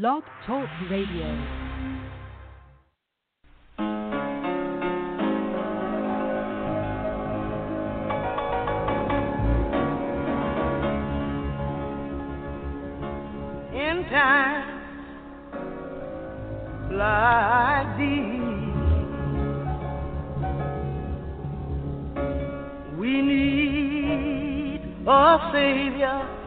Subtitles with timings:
[0.00, 1.26] Blog Talk Radio.
[13.74, 14.80] in times
[16.90, 18.62] like these.
[22.98, 26.41] We need a Savior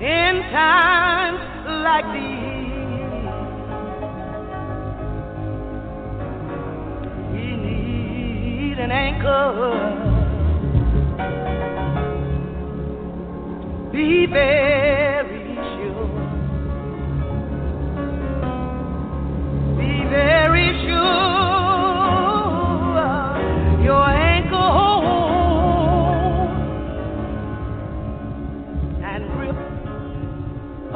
[0.00, 1.40] in times
[1.84, 2.38] like these.
[7.32, 10.06] We need an anchor.
[13.92, 14.87] be very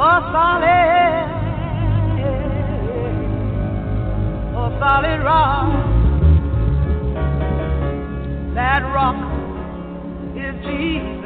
[0.02, 1.28] a solid,
[4.58, 5.68] a solid rock.
[8.56, 9.14] That rock
[10.36, 11.21] is Jesus.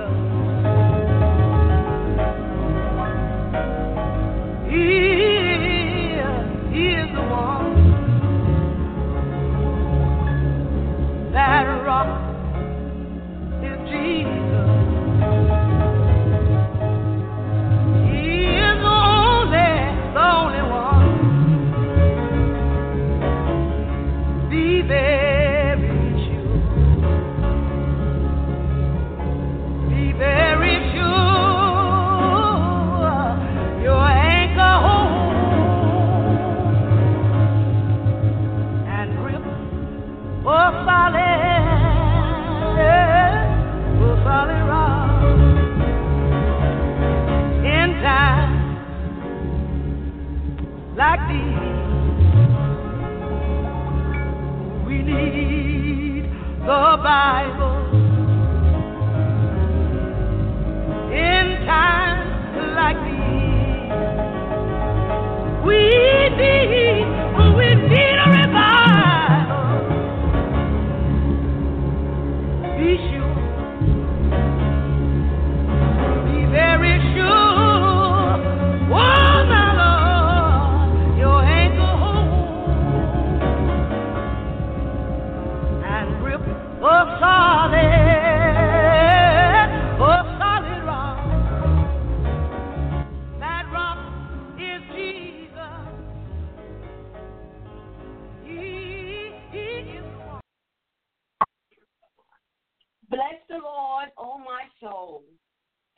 [104.38, 105.22] My soul,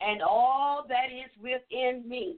[0.01, 2.37] and all that is within me.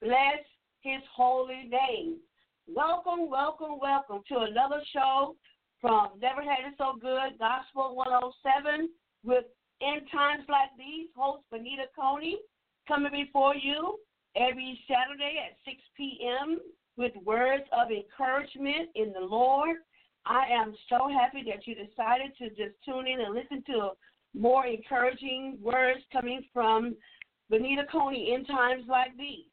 [0.00, 0.44] Bless
[0.80, 2.18] his holy name.
[2.66, 5.36] Welcome, welcome, welcome to another show
[5.80, 8.88] from Never Had It So Good, Gospel 107,
[9.24, 9.44] with
[9.80, 12.38] In Times Like These, host Venita Coney,
[12.86, 13.98] coming before you
[14.36, 16.60] every Saturday at 6 p.m.
[16.96, 19.78] with words of encouragement in the Lord.
[20.26, 23.90] I am so happy that you decided to just tune in and listen to
[24.34, 26.94] more encouraging words coming from
[27.50, 29.46] Venita Coney in times like these.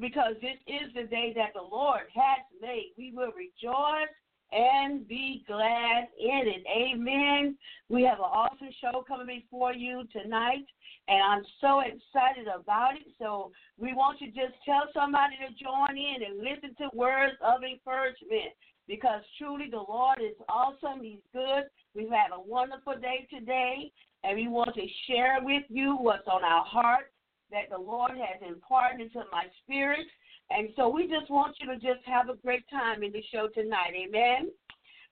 [0.00, 2.92] Because this is the day that the Lord has made.
[2.96, 4.08] We will rejoice
[4.52, 6.64] and be glad in it.
[6.68, 7.56] Amen.
[7.88, 10.64] We have an awesome show coming before you tonight,
[11.08, 13.06] and I'm so excited about it.
[13.18, 17.34] So we want you to just tell somebody to join in and listen to words
[17.42, 18.52] of encouragement
[18.88, 21.02] because truly the Lord is awesome.
[21.02, 21.64] He's good.
[21.94, 23.90] We've had a wonderful day today,
[24.24, 27.12] and we want to share with you what's on our heart
[27.50, 30.06] that the Lord has imparted into my spirit.
[30.50, 33.48] And so we just want you to just have a great time in the show
[33.48, 33.92] tonight.
[33.94, 34.50] Amen.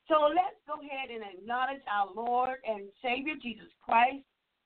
[0.08, 4.24] So let's go ahead and acknowledge our Lord and Savior Jesus Christ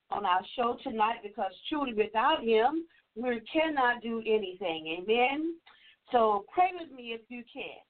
[0.09, 5.01] on our show tonight because truly without him, we cannot do anything.
[5.01, 5.55] Amen.
[6.11, 7.81] So pray with me if you can.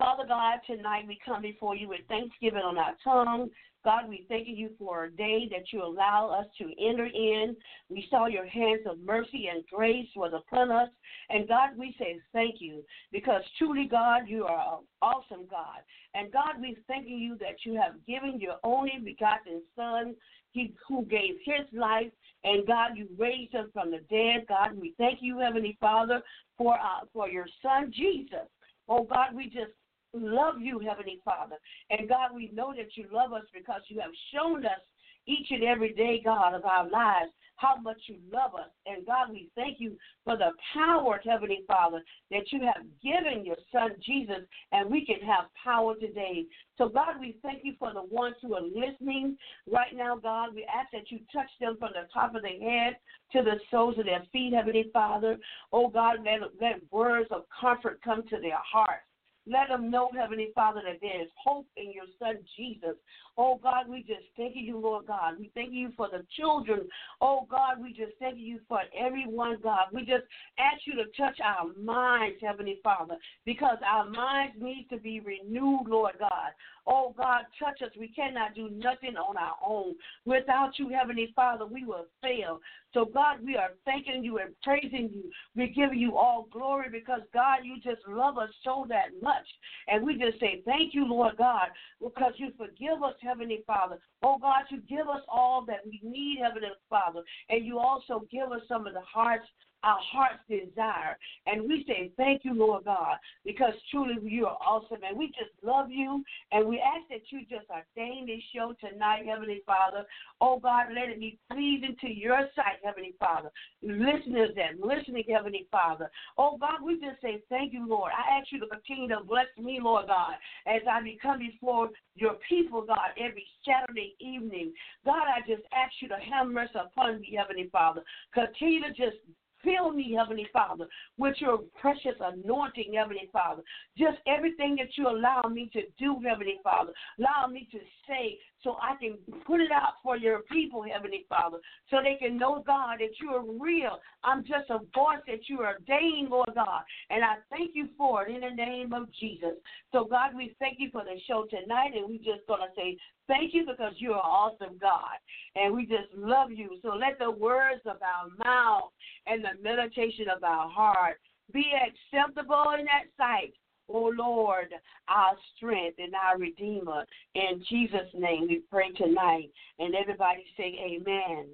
[0.00, 3.50] Father God, tonight we come before you with thanksgiving on our tongue.
[3.84, 7.54] God, we thank you for a day that you allow us to enter in.
[7.90, 10.88] We saw your hands of mercy and grace was upon us.
[11.28, 12.82] And God, we say thank you
[13.12, 15.80] because truly, God, you are an awesome God.
[16.14, 20.14] And God, we thank you that you have given your only begotten Son,
[20.52, 22.10] he, who gave his life.
[22.42, 24.46] And God, you raised him from the dead.
[24.48, 26.22] God, we thank you, Heavenly Father,
[26.56, 28.48] for uh, for your Son Jesus.
[28.88, 29.72] Oh God, we just
[30.12, 31.56] love you, Heavenly Father.
[31.90, 34.80] And God, we know that you love us because you have shown us
[35.26, 37.30] each and every day, God, of our lives
[37.60, 38.70] how much you love us.
[38.86, 43.56] And God, we thank you for the power, Heavenly Father, that you have given your
[43.70, 46.46] Son Jesus, and we can have power today.
[46.78, 49.36] So, God, we thank you for the ones who are listening
[49.70, 50.54] right now, God.
[50.54, 52.96] We ask that you touch them from the top of their head
[53.32, 55.36] to the soles of their feet, Heavenly Father.
[55.70, 59.04] Oh, God, let, let words of comfort come to their hearts.
[59.50, 62.96] Let them know, Heavenly Father, that there is hope in your Son Jesus.
[63.36, 65.38] Oh God, we just thank you, Lord God.
[65.38, 66.88] We thank you for the children.
[67.20, 69.86] Oh God, we just thank you for everyone, God.
[69.92, 70.24] We just
[70.58, 75.88] ask you to touch our minds, Heavenly Father, because our minds need to be renewed,
[75.88, 76.52] Lord God.
[76.86, 77.90] Oh God, touch us.
[77.98, 79.94] We cannot do nothing on our own.
[80.26, 82.60] Without you, Heavenly Father, we will fail.
[82.92, 85.30] So, God, we are thanking you and praising you.
[85.54, 89.46] We're giving you all glory because, God, you just love us so that much.
[89.88, 91.68] And we just say, Thank you, Lord God,
[92.02, 93.98] because you forgive us, Heavenly Father.
[94.22, 97.22] Oh, God, you give us all that we need, Heavenly Father.
[97.48, 99.46] And you also give us some of the hearts
[99.82, 101.16] our heart's desire.
[101.46, 104.98] And we say, Thank you, Lord God, because truly you are awesome.
[105.06, 106.22] And we just love you.
[106.52, 110.04] And we ask that you just ordain this show tonight, Heavenly Father.
[110.40, 113.50] Oh, God, let it be pleasing to your sight, Heavenly Father.
[113.82, 116.10] Listeners and listening, Heavenly Father.
[116.38, 118.12] Oh, God, we just say, Thank you, Lord.
[118.16, 120.34] I ask you to continue to bless me, Lord God,
[120.66, 124.72] as I become before your people, God, every Saturday evening.
[125.04, 128.02] God, I just ask you to have mercy upon me, Heavenly Father.
[128.34, 129.16] Continue to just
[129.62, 130.86] Fill me, Heavenly Father,
[131.18, 133.62] with your precious anointing, Heavenly Father.
[133.96, 136.92] Just everything that you allow me to do, Heavenly Father.
[137.18, 137.78] Allow me to
[138.08, 141.58] say so I can put it out for your people, Heavenly Father,
[141.88, 143.98] so they can know, God, that you are real.
[144.22, 146.82] I'm just a voice that you are ordained, Lord God.
[147.08, 149.54] And I thank you for it in the name of Jesus.
[149.92, 152.96] So, God, we thank you for the show tonight, and we're just going to say
[153.26, 155.16] thank you because you're awesome God.
[155.56, 156.78] And we just love you.
[156.82, 158.90] So let the words of our mouth
[159.26, 161.20] and the meditation of our heart
[161.52, 163.54] be acceptable in that sight
[163.92, 164.72] O Lord,
[165.08, 167.04] our strength and our Redeemer.
[167.34, 169.50] In Jesus' name we pray tonight.
[169.78, 171.46] And everybody say amen.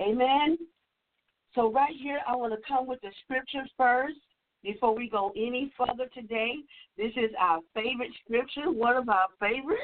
[0.00, 0.58] Amen.
[1.54, 4.18] So, right here, I want to come with the scriptures first
[4.64, 6.54] before we go any further today.
[6.96, 9.82] This is our favorite scripture, one of our favorites.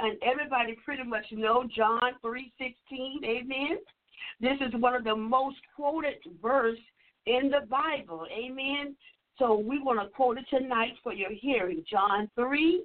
[0.00, 3.24] And everybody pretty much know John 3.16.
[3.24, 3.78] Amen.
[4.40, 6.78] This is one of the most quoted verse
[7.26, 8.26] in the Bible.
[8.32, 8.96] Amen.
[9.38, 11.84] So we want to quote it tonight for your hearing.
[11.90, 12.82] John 3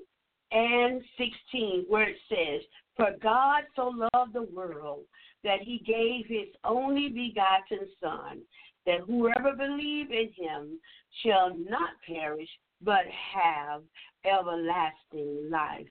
[0.52, 2.62] and 16, where it says,
[2.96, 5.04] For God so loved the world
[5.44, 8.42] that he gave his only begotten Son,
[8.86, 10.80] that whoever believe in him
[11.24, 12.50] shall not perish,
[12.82, 13.84] but have
[14.26, 15.88] everlasting life.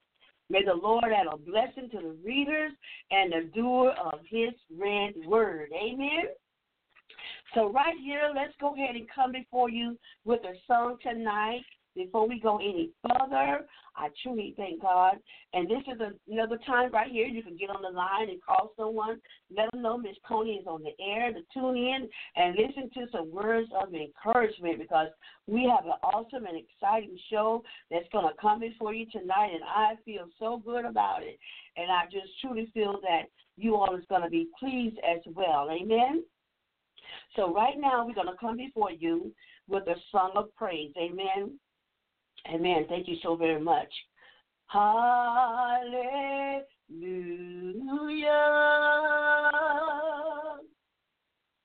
[0.51, 2.73] May the Lord add a blessing to the readers
[3.11, 5.69] and the doer of his read word.
[5.75, 6.25] Amen.
[7.55, 11.63] So, right here, let's go ahead and come before you with a song tonight.
[11.95, 15.17] Before we go any further, I truly thank God.
[15.53, 16.01] And this is
[16.31, 19.21] another time right here you can get on the line and call someone.
[19.57, 23.11] Let them know Miss Coney is on the air to tune in and listen to
[23.11, 25.09] some words of encouragement because
[25.49, 29.51] we have an awesome and exciting show that's going to come before you tonight.
[29.53, 31.37] And I feel so good about it.
[31.77, 33.23] And I just truly feel that
[33.57, 35.69] you all is going to be pleased as well.
[35.69, 36.23] Amen.
[37.37, 39.33] So right now we're going to come before you
[39.69, 40.93] with a song of praise.
[40.99, 41.59] Amen.
[42.53, 42.87] Amen.
[42.89, 43.93] Thank you so very much.
[44.67, 46.65] Hallelujah.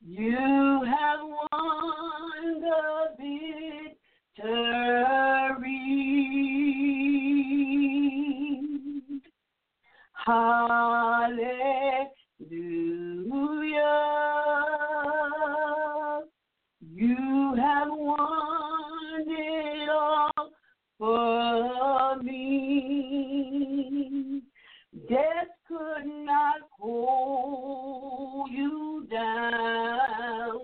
[0.05, 3.15] You have won the
[4.37, 4.93] victory.
[10.25, 12.12] Hallelujah.
[25.09, 30.59] Death could not hold you down.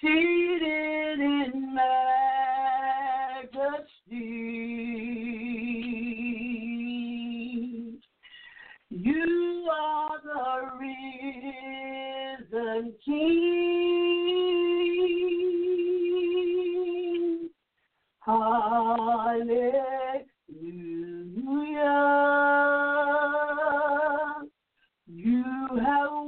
[0.00, 0.49] See
[13.04, 13.60] King.
[18.20, 19.80] Hallelujah.
[25.06, 25.44] You
[25.84, 26.19] have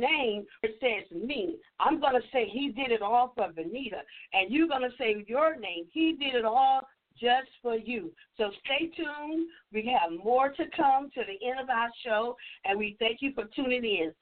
[0.00, 1.56] name, says me.
[1.80, 5.24] I'm going to say he did it all for Anita, And you're going to say
[5.26, 5.86] your name.
[5.92, 6.80] He did it all
[7.18, 8.12] just for you.
[8.36, 9.48] So stay tuned.
[9.72, 12.36] We have more to come to the end of our show.
[12.64, 14.12] And we thank you for tuning in.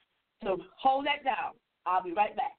[0.43, 1.53] So hold that down.
[1.85, 2.53] I'll be right back.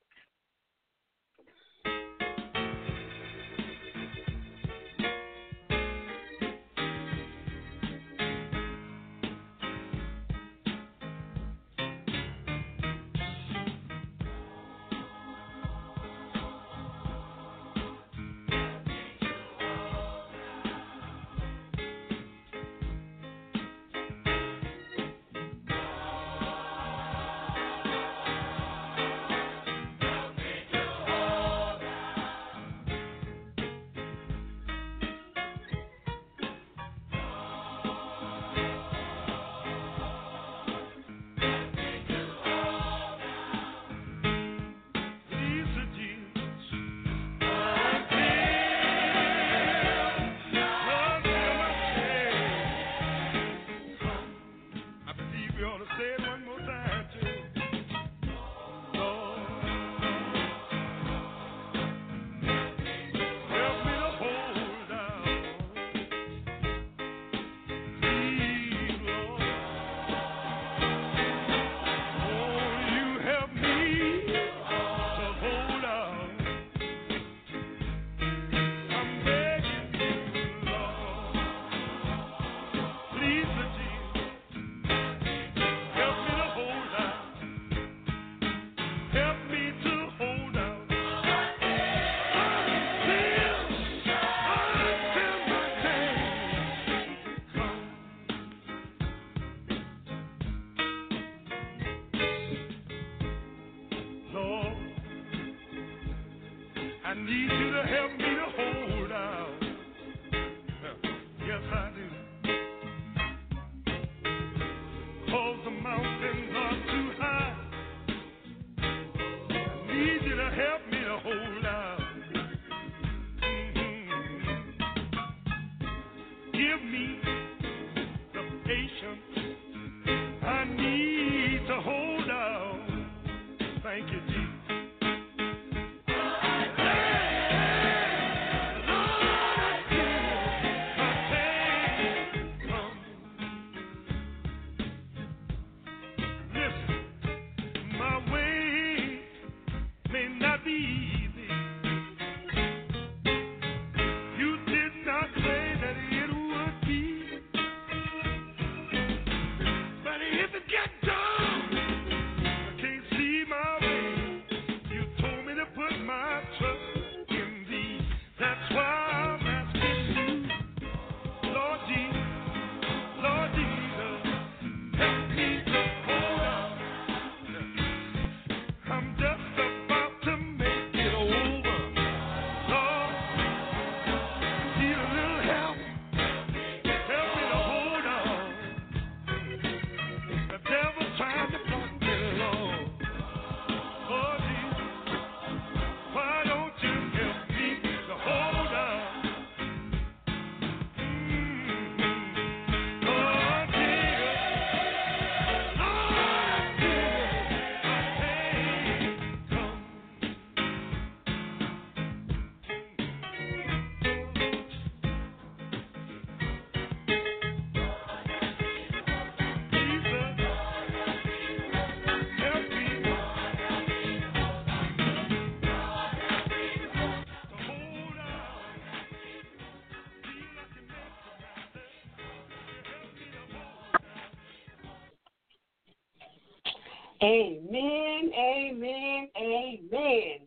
[237.25, 240.41] Amen, amen, amen.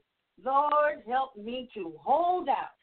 [0.45, 2.77] Lord, help me to hold out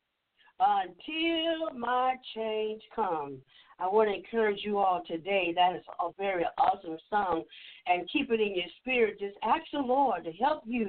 [0.58, 3.38] until my change comes.
[3.78, 5.52] I want to encourage you all today.
[5.54, 7.44] That is a very awesome song.
[7.86, 9.20] And keep it in your spirit.
[9.20, 10.88] Just ask the Lord to help you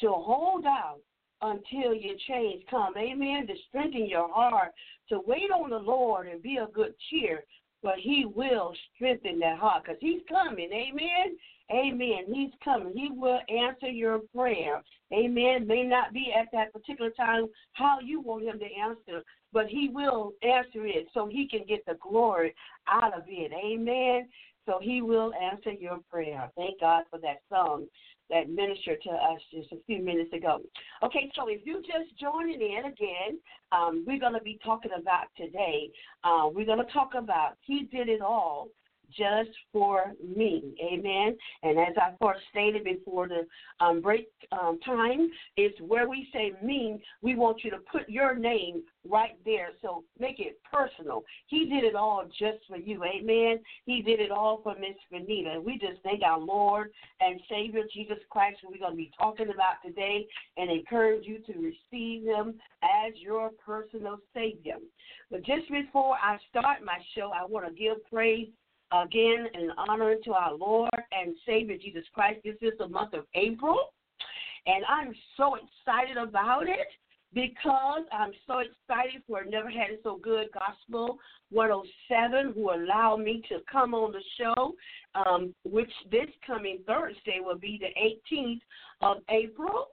[0.00, 1.00] to hold out
[1.42, 2.96] until your change comes.
[2.96, 3.48] Amen.
[3.48, 4.70] To strengthen your heart,
[5.08, 7.42] to wait on the Lord and be of good cheer.
[7.82, 10.70] But He will strengthen that heart because He's coming.
[10.72, 11.36] Amen.
[11.72, 12.24] Amen.
[12.26, 12.92] He's coming.
[12.94, 14.82] He will answer your prayer.
[15.12, 15.66] Amen.
[15.66, 19.88] May not be at that particular time how you want him to answer, but he
[19.92, 22.54] will answer it so he can get the glory
[22.86, 23.52] out of it.
[23.52, 24.28] Amen.
[24.66, 26.50] So he will answer your prayer.
[26.56, 27.86] Thank God for that song
[28.30, 30.60] that ministered to us just a few minutes ago.
[31.02, 33.38] Okay, so if you're just joining in again,
[33.72, 35.90] um, we're going to be talking about today.
[36.24, 38.68] Uh, we're going to talk about He did it all
[39.16, 40.74] just for me.
[40.92, 41.36] Amen.
[41.62, 43.46] And as I first stated before the
[43.84, 48.34] um, break um, time, it's where we say me, we want you to put your
[48.34, 49.68] name right there.
[49.82, 51.24] So make it personal.
[51.46, 53.02] He did it all just for you.
[53.04, 53.60] Amen.
[53.86, 55.62] He did it all for Miss Venita.
[55.62, 56.90] We just thank our Lord
[57.20, 61.38] and Savior Jesus Christ, who we're going to be talking about today, and encourage you
[61.40, 64.76] to receive him as your personal Savior.
[65.30, 68.48] But just before I start my show, I want to give praise
[68.92, 72.40] again an honor to our Lord and Savior Jesus Christ.
[72.44, 73.78] This is the month of April,
[74.66, 76.88] and I'm so excited about it
[77.34, 81.18] because I'm so excited for Never Had It So Good Gospel
[81.50, 84.74] 107, who allowed me to come on the show,
[85.14, 88.60] um, which this coming Thursday will be the 18th
[89.02, 89.88] of April.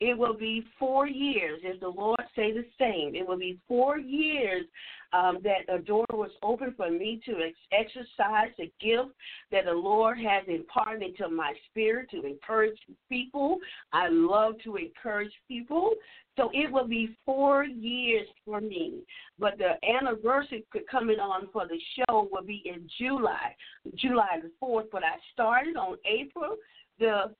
[0.00, 3.16] It will be four years, if the Lord say the same.
[3.16, 4.64] It will be four years
[5.12, 9.10] um, that a door was open for me to ex- exercise the gift
[9.50, 13.58] that the Lord has imparted into my spirit to encourage people.
[13.92, 15.92] I love to encourage people.
[16.36, 19.00] So it will be four years for me.
[19.40, 23.56] But the anniversary coming on for the show will be in July,
[23.96, 24.86] July the 4th.
[24.92, 26.54] But I started on April
[26.98, 27.34] the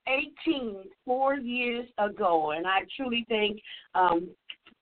[0.46, 2.52] 18 four years ago.
[2.52, 3.60] And I truly thank
[3.94, 4.28] um,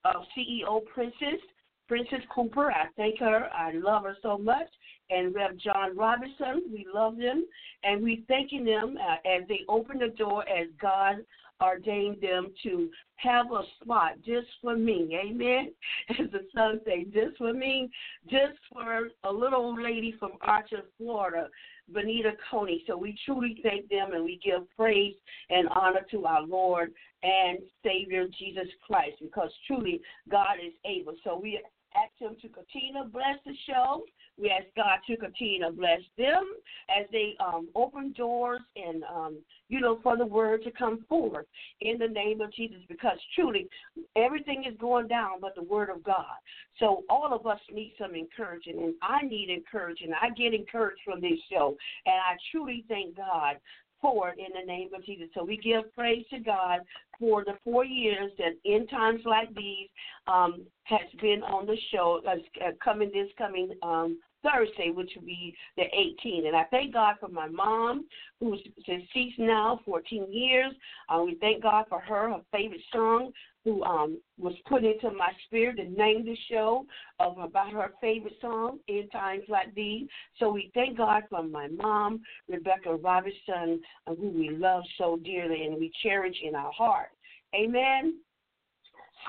[0.04, 1.40] uh, CEO Princess
[1.88, 3.48] Princess Cooper, I thank her.
[3.52, 4.66] I love her so much.
[5.10, 7.46] And Rev John Robinson, we love them.
[7.84, 11.18] And we thanking them uh, as they open the door as God
[11.62, 15.18] ordained them to have a spot just for me.
[15.24, 15.72] Amen.
[16.10, 17.88] As the son say, just for me,
[18.28, 21.48] just for a little old lady from Archer, Florida,
[21.92, 22.82] Venita Coney.
[22.86, 25.14] So we truly thank them and we give praise
[25.50, 31.14] and honor to our Lord and Savior Jesus Christ because truly God is able.
[31.24, 31.60] So we
[31.94, 34.04] ask Him to continue to bless the show.
[34.38, 36.44] We ask God to continue to bless them
[36.90, 41.46] as they um, open doors and, um, you know, for the word to come forth
[41.80, 43.68] in the name of Jesus because truly
[44.14, 46.36] everything is going down but the word of God.
[46.78, 50.12] So all of us need some encouragement, and I need encouragement.
[50.20, 53.56] I get encouraged from this show, and I truly thank God
[54.00, 55.28] forward in the name of Jesus.
[55.34, 56.80] So we give praise to God
[57.18, 59.88] for the four years that in times like these
[60.26, 65.54] um, has been on the show, uh, coming this coming um, Thursday, which will be
[65.76, 66.46] the 18th.
[66.46, 68.06] And I thank God for my mom,
[68.40, 70.72] who's deceased now, 14 years.
[71.08, 73.32] Uh, we thank God for her, her favorite song,
[73.66, 76.86] who um, was put into my spirit to name the show
[77.18, 80.06] of about her favorite song in times like these.
[80.38, 85.74] So we thank God for my mom, Rebecca Robinson, who we love so dearly and
[85.80, 87.08] we cherish in our heart.
[87.56, 88.20] Amen.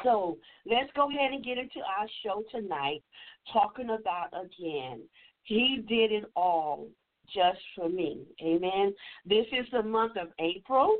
[0.03, 0.37] So
[0.69, 3.01] let's go ahead and get into our show tonight,
[3.51, 5.01] talking about again.
[5.45, 6.89] He did it all
[7.33, 8.19] just for me.
[8.43, 8.93] Amen.
[9.25, 10.95] This is the month of April,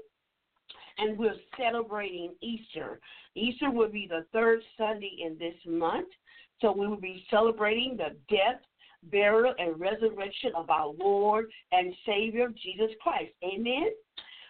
[0.97, 2.99] and we're celebrating Easter.
[3.36, 6.07] Easter will be the third Sunday in this month.
[6.62, 8.62] So we will be celebrating the death,
[9.12, 13.31] burial, and resurrection of our Lord and Savior Jesus Christ.
[13.43, 13.89] Amen.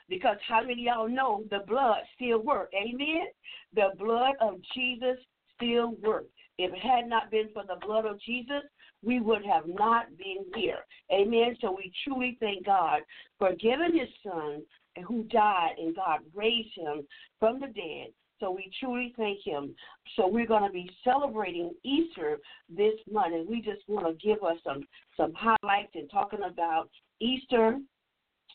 [0.10, 2.74] Because how many y'all know the blood still works?
[2.74, 3.28] Amen.
[3.76, 5.18] The blood of Jesus
[5.56, 6.30] still works.
[6.58, 8.64] If it had not been for the blood of Jesus,
[9.04, 10.80] we would have not been here.
[11.12, 11.56] Amen.
[11.62, 13.02] So we truly thank God
[13.38, 14.64] for giving his son
[15.04, 17.06] who died and God raised him
[17.40, 18.08] from the dead.
[18.40, 19.76] So we truly thank him.
[20.16, 22.38] So we're going to be celebrating Easter
[22.70, 26.90] this month, and we just want to give us some some highlights and talking about
[27.20, 27.80] Easter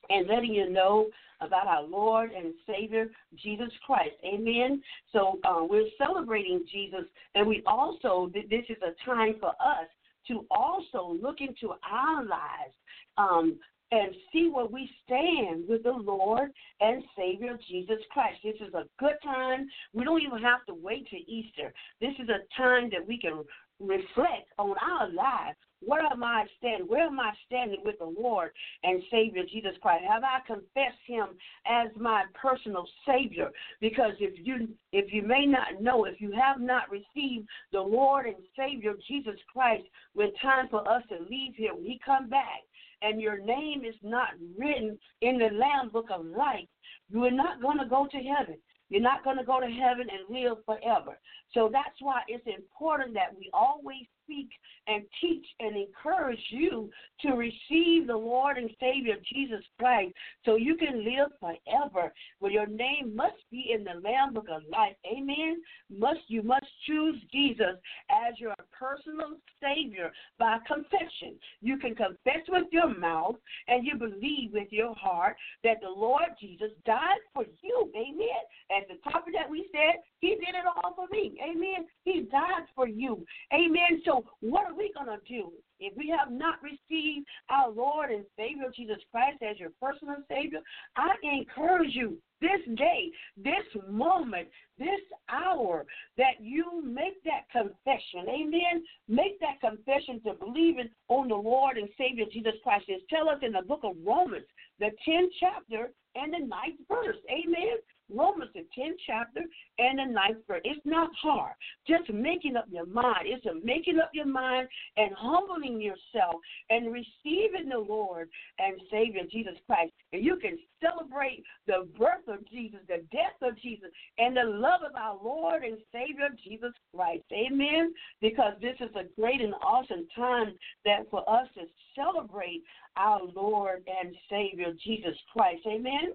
[0.08, 1.08] and letting you know
[1.40, 4.14] about our Lord and Savior Jesus Christ.
[4.24, 4.80] Amen.
[5.12, 9.88] So uh, we're celebrating Jesus, and we also this is a time for us
[10.28, 12.74] to also look into our lives
[13.18, 13.58] um,
[13.92, 16.50] and see where we stand with the Lord
[16.80, 18.38] and Savior Jesus Christ.
[18.42, 19.68] This is a good time.
[19.92, 21.72] We don't even have to wait to Easter.
[22.00, 23.44] This is a time that we can
[23.78, 25.58] reflect on our lives.
[25.84, 26.86] Where am I standing?
[26.86, 28.52] Where am I standing with the Lord
[28.84, 30.04] and Savior Jesus Christ?
[30.08, 31.26] Have I confessed Him
[31.66, 33.50] as my personal Savior?
[33.80, 38.26] Because if you if you may not know, if you have not received the Lord
[38.26, 39.82] and Savior Jesus Christ,
[40.14, 42.62] when time for us to leave here, when He come back,
[43.02, 46.68] and your name is not written in the Lamb Book of Life,
[47.10, 48.56] you are not going to go to heaven.
[48.88, 51.18] You're not going to go to heaven and live forever.
[51.54, 54.48] So that's why it's important that we always speak
[54.86, 60.12] and teach and encourage you to receive the Lord and Savior Jesus Christ
[60.44, 62.12] so you can live forever.
[62.40, 64.96] Well, your name must be in the Lamb Book of Life.
[65.06, 65.62] Amen.
[65.90, 67.76] Must you must choose Jesus
[68.10, 71.38] as your personal Savior by confession.
[71.60, 73.36] You can confess with your mouth
[73.68, 77.90] and you believe with your heart that the Lord Jesus died for you.
[77.94, 78.42] Amen.
[78.76, 81.38] At the top of that, we said, He did it all for me.
[81.42, 81.86] Amen.
[82.04, 83.24] He died for you.
[83.52, 84.02] Amen.
[84.04, 88.24] So, what are we going to do if we have not received our Lord and
[88.36, 90.60] Savior Jesus Christ as your personal Savior?
[90.96, 94.48] I encourage you this day, this moment,
[94.78, 95.86] this hour,
[96.18, 98.28] that you make that confession.
[98.28, 98.82] Amen.
[99.08, 102.90] Make that confession to believing on the Lord and Savior Jesus Christ.
[103.08, 104.46] Tell us in the book of Romans,
[104.80, 107.16] the 10th chapter and the ninth verse.
[107.30, 107.78] Amen.
[108.14, 109.40] Romans, the 10th chapter
[109.78, 110.60] and the ninth verse.
[110.64, 111.54] It's not hard.
[111.86, 113.24] Just making up your mind.
[113.24, 116.36] It's a making up your mind and humbling yourself
[116.70, 119.92] and receiving the Lord and Savior Jesus Christ.
[120.12, 124.80] And you can celebrate the birth of Jesus, the death of Jesus, and the love
[124.88, 127.24] of our Lord and Savior Jesus Christ.
[127.32, 127.92] Amen.
[128.20, 130.52] Because this is a great and awesome time
[130.84, 131.62] that for us to
[131.94, 132.62] celebrate
[132.96, 135.62] our Lord and Savior Jesus Christ.
[135.66, 136.12] Amen.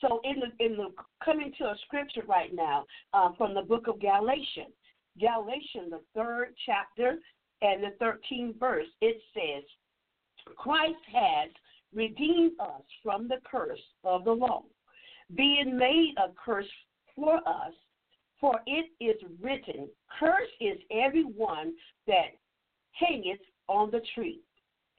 [0.00, 0.88] So in the in the
[1.24, 4.74] coming to a scripture right now um, from the book of Galatians,
[5.18, 7.18] Galatians the third chapter
[7.62, 9.64] and the thirteenth verse, it says,
[10.56, 11.50] Christ has
[11.94, 14.64] redeemed us from the curse of the law,
[15.34, 16.66] being made a curse
[17.14, 17.72] for us.
[18.38, 19.88] For it is written,
[20.20, 21.72] Curse is everyone
[22.06, 22.36] that
[22.92, 24.40] hangeth on the tree.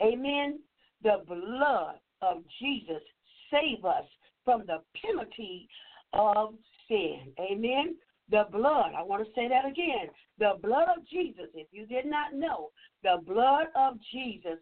[0.02, 0.60] Amen.
[1.04, 3.04] The blood of Jesus
[3.52, 4.06] save us
[4.48, 5.68] from the penalty
[6.14, 6.54] of
[6.88, 7.34] sin.
[7.38, 7.98] Amen.
[8.32, 10.08] The blood, I want to say that again.
[10.40, 12.70] The blood of Jesus, if you did not know,
[13.04, 14.58] the blood of Jesus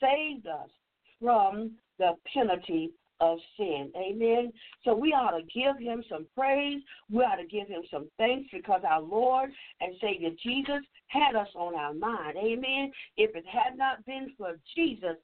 [0.00, 0.68] saved us
[1.20, 2.90] from the penalty
[3.20, 3.92] of sin.
[3.96, 4.52] Amen.
[4.84, 6.80] So we ought to give him some praise.
[7.08, 11.48] We ought to give him some thanks because our Lord and Savior Jesus had us
[11.54, 12.36] on our mind.
[12.36, 12.90] Amen.
[13.16, 15.16] If it had not been for Jesus,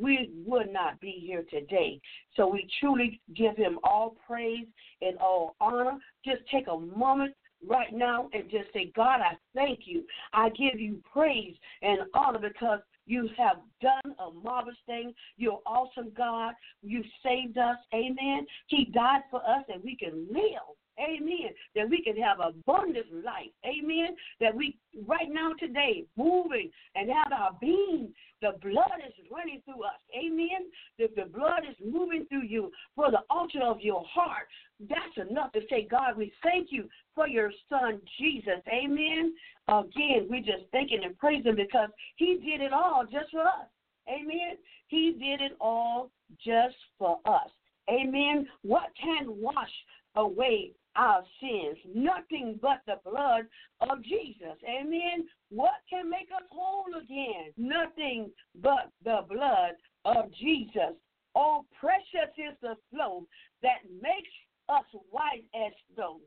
[0.00, 2.00] we would not be here today.
[2.36, 4.66] So we truly give him all praise
[5.00, 5.98] and all honor.
[6.24, 7.34] Just take a moment
[7.66, 10.04] right now and just say, God, I thank you.
[10.32, 15.12] I give you praise and honor because you have done a marvelous thing.
[15.36, 16.54] You're awesome, God.
[16.82, 17.76] You saved us.
[17.94, 18.46] Amen.
[18.66, 21.50] He died for us and we can live Amen.
[21.74, 23.50] That we can have abundant life.
[23.64, 24.16] Amen.
[24.40, 24.76] That we
[25.06, 28.12] right now today moving and have our being.
[28.44, 29.98] The blood is running through us.
[30.14, 30.68] Amen.
[30.98, 34.48] If the blood is moving through you for the altar of your heart,
[34.86, 38.60] that's enough to say, God, we thank you for your son Jesus.
[38.68, 39.32] Amen.
[39.66, 43.66] Again, we just thanking and praising because he did it all just for us.
[44.10, 44.58] Amen.
[44.88, 46.10] He did it all
[46.44, 47.48] just for us.
[47.88, 48.46] Amen.
[48.60, 49.72] What can wash
[50.16, 51.78] away our sins.
[51.94, 53.46] Nothing but the blood
[53.80, 54.56] of Jesus.
[54.68, 55.26] Amen.
[55.50, 57.52] What can make us whole again?
[57.56, 58.30] Nothing
[58.60, 60.94] but the blood of Jesus.
[61.34, 63.26] Oh, precious is the flow
[63.62, 64.30] that makes
[64.68, 66.20] us white as snow.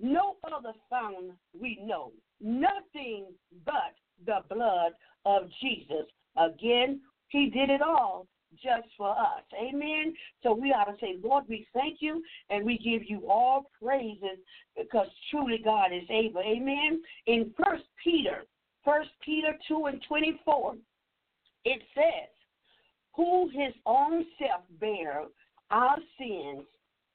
[0.00, 2.12] No other fountain we know.
[2.40, 3.26] Nothing
[3.64, 3.94] but
[4.26, 4.92] the blood
[5.24, 6.06] of Jesus.
[6.36, 9.42] Again, he did it all just for us.
[9.60, 10.14] Amen.
[10.42, 14.38] So we ought to say, Lord, we thank you and we give you all praises
[14.76, 16.40] because truly God is able.
[16.40, 17.00] Amen.
[17.26, 18.44] In First Peter,
[18.84, 20.74] First Peter two and twenty four,
[21.64, 22.30] it says,
[23.16, 25.24] Who his own self bare
[25.70, 26.64] our sins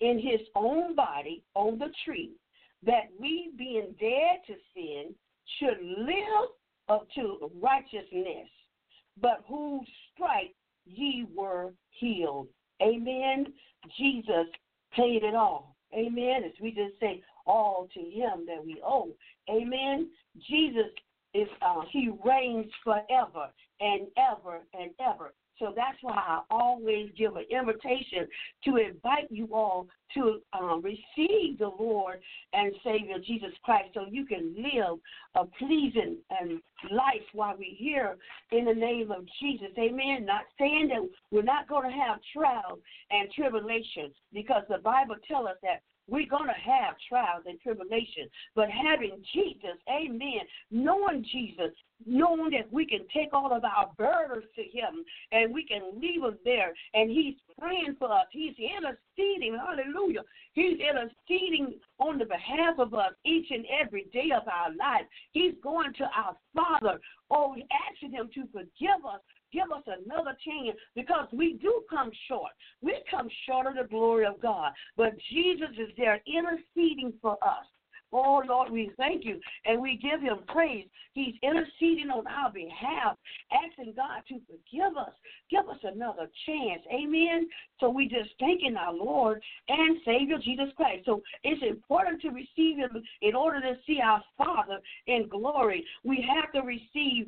[0.01, 2.31] in his own body on the tree,
[2.85, 5.15] that we being dead to sin
[5.57, 6.49] should live
[6.89, 8.49] up to righteousness,
[9.21, 10.53] but whose stripes
[10.85, 12.47] ye were healed.
[12.81, 13.47] Amen.
[13.97, 14.47] Jesus
[14.95, 15.75] paid it all.
[15.93, 16.43] Amen.
[16.45, 19.09] As we just say, all to him that we owe.
[19.49, 20.09] Amen.
[20.49, 20.91] Jesus
[21.33, 25.33] is uh, he reigns forever and ever and ever.
[25.59, 28.27] So that's why I always give an invitation
[28.65, 32.19] to invite you all to um, receive the Lord
[32.53, 34.99] and Savior Jesus Christ so you can live
[35.35, 36.61] a pleasing and
[36.91, 38.17] life while we're here
[38.51, 39.69] in the name of Jesus.
[39.77, 40.25] Amen.
[40.25, 42.79] Not saying that we're not going to have trials
[43.11, 48.29] and tribulations because the Bible tells us that we're going to have trials and tribulations,
[48.55, 51.71] but having Jesus, amen, knowing Jesus,
[52.05, 56.21] knowing that we can take all of our burdens to Him and we can leave
[56.21, 58.25] them there, and He's praying for us.
[58.31, 60.23] He's interceding, hallelujah.
[60.53, 65.07] He's interceding on the behalf of us each and every day of our life.
[65.31, 66.99] He's going to our Father,
[67.31, 67.55] oh,
[67.89, 69.21] asking Him to forgive us
[69.53, 72.51] give us another chance because we do come short.
[72.81, 74.71] We come short of the glory of God.
[74.97, 77.65] But Jesus is there interceding for us.
[78.15, 80.85] Oh, Lord, we thank you and we give him praise.
[81.13, 83.17] He's interceding on our behalf,
[83.51, 85.13] asking God to forgive us,
[85.49, 86.83] give us another chance.
[86.93, 87.47] Amen.
[87.79, 91.05] So we just thanking our Lord and Savior Jesus Christ.
[91.05, 95.83] So it's important to receive him in order to see our Father in glory.
[96.03, 97.27] We have to receive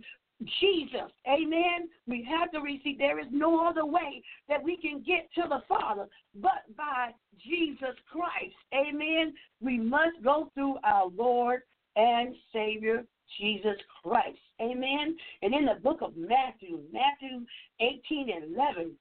[0.59, 1.11] Jesus.
[1.27, 1.87] Amen.
[2.07, 2.97] We have to receive.
[2.97, 6.07] There is no other way that we can get to the Father
[6.41, 8.55] but by Jesus Christ.
[8.73, 9.33] Amen.
[9.61, 11.61] We must go through our Lord
[11.95, 13.05] and Savior
[13.39, 14.37] Jesus Christ.
[14.61, 15.15] Amen.
[15.41, 17.45] And in the book of Matthew, Matthew
[17.79, 18.91] 18 and 11,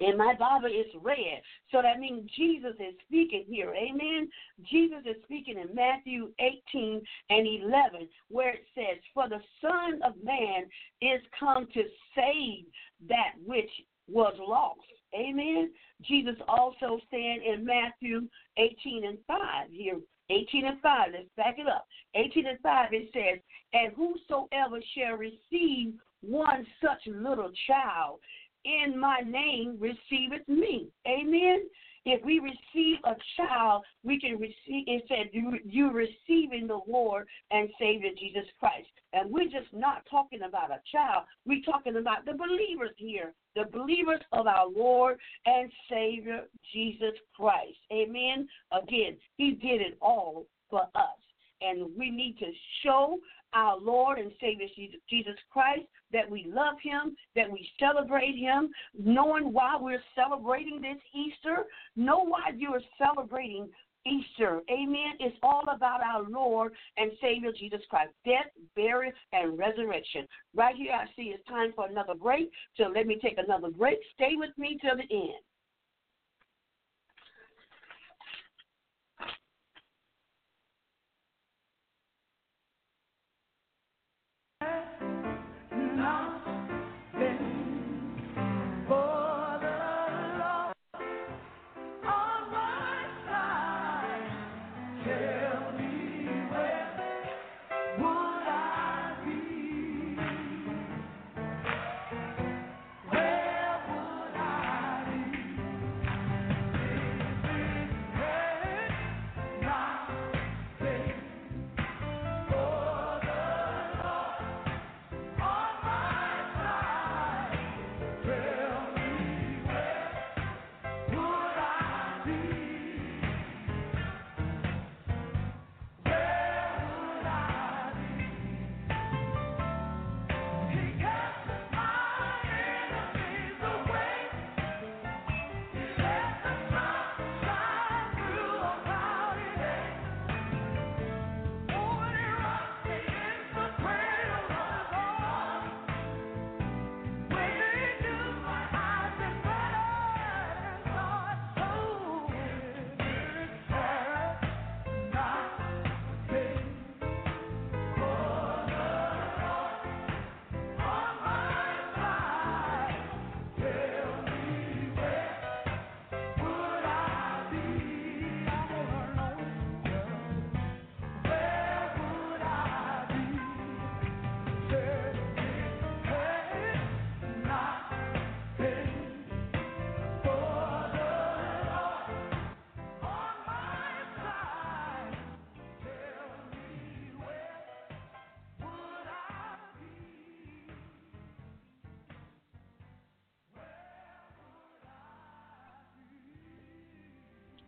[0.00, 1.42] in my Bible, it's red.
[1.72, 3.74] So that means Jesus is speaking here.
[3.74, 4.28] Amen.
[4.70, 10.14] Jesus is speaking in Matthew 18 and 11, where it says, For the Son of
[10.22, 10.64] Man
[11.02, 11.82] is come to
[12.14, 12.64] save
[13.08, 13.70] that which
[14.08, 14.80] was lost.
[15.14, 15.70] Amen.
[16.02, 19.38] Jesus also said in Matthew 18 and 5
[19.70, 19.98] here,
[20.30, 21.86] 18 and 5, let's back it up.
[22.14, 23.40] 18 and 5, it says,
[23.72, 28.18] And whosoever shall receive one such little child
[28.64, 30.88] in my name receiveth me.
[31.06, 31.62] Amen.
[32.04, 34.54] If we receive a child, we can receive,
[34.86, 38.88] it said, you, you're receiving the Lord and Savior Jesus Christ.
[39.12, 41.24] And we're just not talking about a child.
[41.46, 47.76] We're talking about the believers here, the believers of our Lord and Savior Jesus Christ.
[47.92, 48.48] Amen.
[48.72, 51.18] Again, He did it all for us.
[51.60, 52.46] And we need to
[52.82, 53.18] show
[53.52, 54.66] our Lord and Savior
[55.08, 60.98] Jesus Christ, that we love him, that we celebrate him, knowing why we're celebrating this
[61.14, 61.64] Easter.
[61.96, 63.68] Know why you're celebrating
[64.06, 64.60] Easter.
[64.70, 65.14] Amen.
[65.20, 68.12] It's all about our Lord and Savior Jesus Christ.
[68.24, 70.26] Death, burial, and resurrection.
[70.54, 72.50] Right here, I see it's time for another break.
[72.76, 73.98] So let me take another break.
[74.14, 75.42] Stay with me till the end.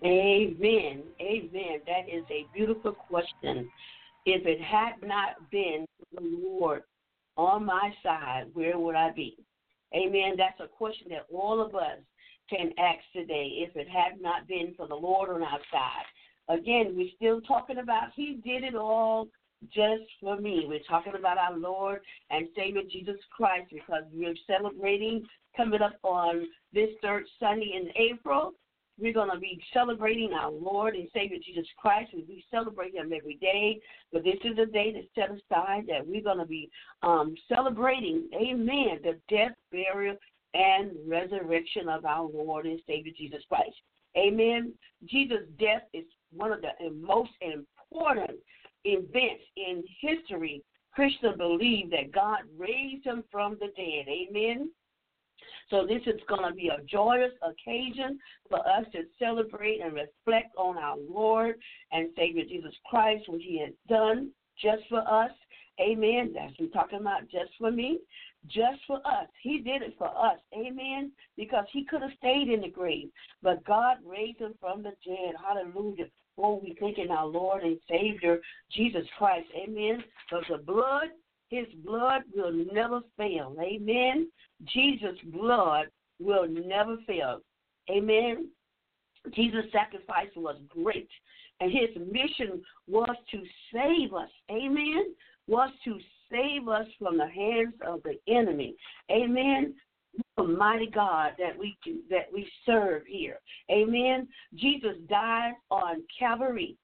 [0.05, 1.03] Amen.
[1.21, 1.81] Amen.
[1.87, 3.69] That is a beautiful question.
[4.27, 6.83] If it had not been the Lord
[7.37, 9.37] on my side, where would I be?
[9.95, 10.35] Amen.
[10.37, 11.99] That's a question that all of us
[12.49, 16.07] can ask today if it had not been for the Lord on our side.
[16.49, 19.29] Again, we're still talking about He did it all
[19.73, 20.65] just for me.
[20.67, 26.47] We're talking about our Lord and Savior Jesus Christ because we're celebrating coming up on
[26.73, 28.53] this third Sunday in April.
[29.01, 33.37] We're going to be celebrating our Lord and Savior Jesus Christ, we celebrate Him every
[33.37, 33.81] day.
[34.13, 36.71] But this is a day that's set aside that we're going to be
[37.03, 40.17] um, celebrating, amen, the death, burial,
[40.55, 43.77] and resurrection of our Lord and Savior Jesus Christ.
[44.17, 44.73] Amen.
[45.07, 48.39] Jesus' death is one of the most important
[48.85, 50.63] events in history.
[50.93, 54.07] Christians believe that God raised him from the dead.
[54.09, 54.71] Amen.
[55.69, 60.55] So this is going to be a joyous occasion for us to celebrate and reflect
[60.57, 61.57] on our Lord
[61.93, 65.31] and Savior Jesus Christ, what He has done just for us.
[65.81, 66.33] Amen.
[66.35, 68.01] That's we're talking about just for me
[68.49, 69.27] just for us.
[69.43, 70.39] He did it for us.
[70.55, 71.13] Amen.
[71.37, 73.09] Because he could have stayed in the grave,
[73.43, 75.35] but God raised him from the dead.
[75.43, 76.07] Hallelujah.
[76.39, 78.41] Oh, we thank in our Lord and Savior,
[78.73, 79.47] Jesus Christ.
[79.57, 80.03] Amen.
[80.29, 81.09] Because the blood,
[81.51, 83.55] his blood will never fail.
[83.61, 84.31] Amen.
[84.73, 85.87] Jesus' blood
[86.21, 87.41] will never fail.
[87.91, 88.49] Amen.
[89.35, 91.09] Jesus' sacrifice was great,
[91.61, 94.31] and his mission was to save us.
[94.51, 95.15] Amen.
[95.47, 95.99] Was to
[96.31, 98.77] save us from the hands of the enemy.
[99.11, 99.75] Amen.
[100.39, 101.77] Almighty God that we
[102.09, 103.39] that we serve here.
[103.71, 104.27] Amen.
[104.55, 106.77] Jesus died on Calvary.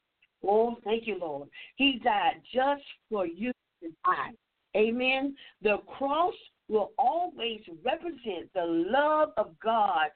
[0.45, 1.49] Oh, thank you, Lord.
[1.77, 3.53] He died just for you
[3.83, 4.31] and I.
[4.77, 5.35] Amen.
[5.63, 6.35] The cross
[6.69, 10.09] will always represent the love of God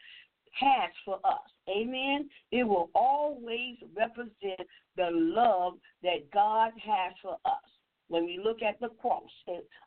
[0.58, 1.38] has for us.
[1.68, 2.28] Amen.
[2.50, 7.70] It will always represent the love that God has for us
[8.08, 9.22] when we look at the cross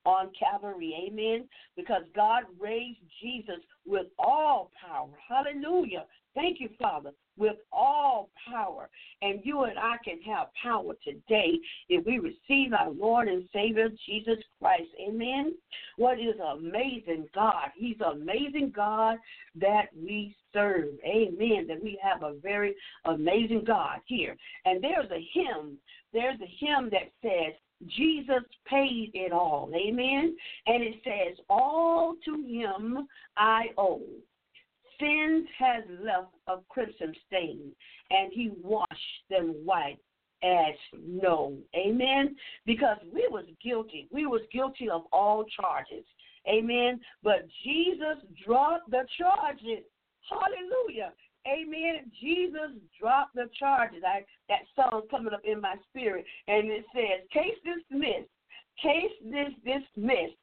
[0.05, 1.07] on Calvary.
[1.07, 1.47] Amen.
[1.75, 5.09] Because God raised Jesus with all power.
[5.27, 6.05] Hallelujah.
[6.33, 8.89] Thank you, Father, with all power.
[9.21, 13.89] And you and I can have power today if we receive our Lord and Savior
[14.05, 14.89] Jesus Christ.
[15.07, 15.53] Amen.
[15.97, 17.69] What is amazing God?
[17.75, 19.17] He's amazing God
[19.59, 20.89] that we serve.
[21.05, 21.65] Amen.
[21.67, 24.35] That we have a very amazing God here.
[24.65, 25.77] And there's a hymn.
[26.11, 27.53] There's a hymn that says,
[27.87, 29.69] Jesus paid it all.
[29.75, 30.35] Amen.
[30.67, 34.01] And it says, All to him I owe.
[35.03, 37.71] Sins has left a crimson stain,
[38.09, 39.97] and he washed them white
[40.43, 41.57] as snow.
[41.75, 42.35] Amen.
[42.65, 44.07] Because we was guilty.
[44.11, 46.05] We was guilty of all charges.
[46.47, 46.99] Amen.
[47.21, 49.83] But Jesus dropped the charges.
[50.29, 51.13] Hallelujah.
[51.47, 52.11] Amen.
[52.21, 54.03] Jesus dropped the charges.
[54.05, 58.29] I that song coming up in my spirit, and it says, "Case dismissed,
[58.81, 60.37] case this dismissed,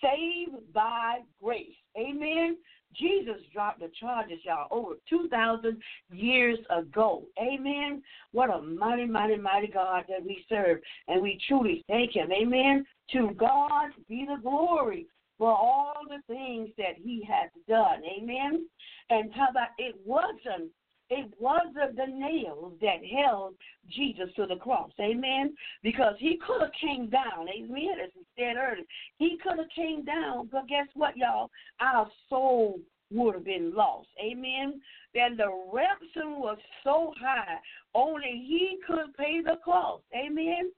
[0.00, 2.56] saved by grace." Amen.
[2.98, 5.80] Jesus dropped the charges, y'all, over 2,000
[6.12, 7.24] years ago.
[7.40, 8.02] Amen.
[8.32, 10.78] What a mighty, mighty, mighty God that we serve.
[11.08, 12.30] And we truly thank Him.
[12.32, 12.84] Amen.
[13.12, 15.06] To God be the glory
[15.38, 18.02] for all the things that he has done.
[18.18, 18.66] Amen.
[19.10, 20.70] And how about it wasn't
[21.08, 23.54] it wasn't the nails that held
[23.88, 24.90] Jesus to the cross.
[25.00, 25.54] Amen.
[25.82, 27.48] Because he could have came down.
[27.48, 28.00] Amen.
[28.02, 28.84] As we said earlier.
[29.18, 31.50] He could have came down, but guess what, y'all?
[31.80, 32.80] Our soul
[33.12, 34.08] would have been lost.
[34.22, 34.80] Amen.
[35.14, 37.58] Then the ransom was so high,
[37.94, 40.02] only he could pay the cost.
[40.14, 40.72] Amen.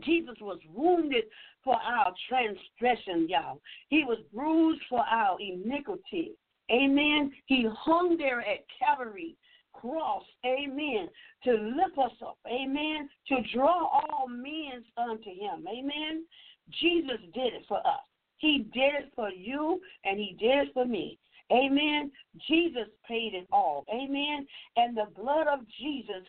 [0.00, 1.24] Jesus was wounded
[1.62, 3.60] for our transgression, y'all.
[3.88, 6.32] He was bruised for our iniquity.
[6.70, 7.32] Amen.
[7.46, 9.36] He hung there at Calvary
[9.74, 11.08] cross, amen,
[11.42, 16.24] to lift us up, amen, to draw all men unto him, amen.
[16.80, 18.00] Jesus did it for us.
[18.38, 21.18] He did it for you and he did it for me.
[21.52, 22.10] Amen.
[22.48, 23.84] Jesus paid it all.
[23.92, 24.46] Amen.
[24.76, 26.26] And the blood of Jesus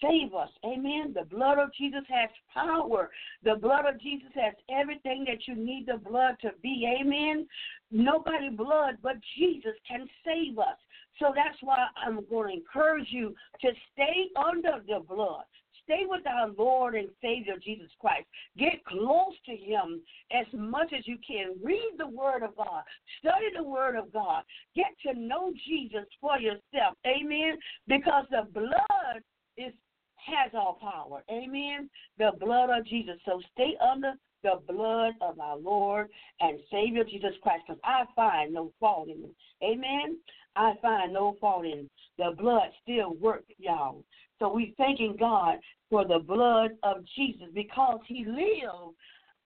[0.00, 0.50] save us.
[0.64, 1.14] Amen.
[1.14, 3.10] The blood of Jesus has power.
[3.42, 6.88] The blood of Jesus has everything that you need the blood to be.
[7.00, 7.46] Amen.
[7.90, 10.78] Nobody blood but Jesus can save us.
[11.18, 15.44] So that's why I'm going to encourage you to stay under the blood.
[15.84, 18.24] Stay with our Lord and Savior Jesus Christ.
[18.58, 20.00] Get close to Him
[20.32, 21.56] as much as you can.
[21.62, 22.82] Read the Word of God.
[23.18, 24.44] Study the Word of God.
[24.74, 26.96] Get to know Jesus for yourself.
[27.06, 27.58] Amen.
[27.86, 29.22] Because the blood
[29.56, 29.72] is
[30.16, 31.22] has all power.
[31.30, 31.90] Amen.
[32.18, 33.16] The blood of Jesus.
[33.26, 36.08] So stay under the blood of our Lord
[36.40, 39.34] and Savior Jesus Christ because I find no fault in it.
[39.62, 40.18] Amen.
[40.56, 41.88] I find no fault in.
[42.18, 44.02] The blood still works, y'all.
[44.38, 45.56] So we thanking God
[45.90, 48.94] for the blood of Jesus because he lived